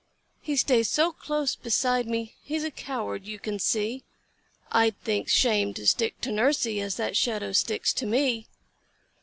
He 0.41 0.55
stays 0.55 0.89
so 0.89 1.11
close 1.11 1.55
beside 1.55 2.07
me, 2.07 2.33
he's 2.43 2.63
a 2.63 2.71
coward 2.71 3.27
you 3.27 3.37
can 3.37 3.59
see; 3.59 4.03
I'd 4.71 4.99
think 5.01 5.29
shame 5.29 5.75
to 5.75 5.85
stick 5.85 6.19
to 6.21 6.31
nursie 6.31 6.81
as 6.81 6.95
that 6.95 7.15
shadow 7.15 7.51
sticks 7.51 7.93
to 7.93 8.07
me! 8.07 8.47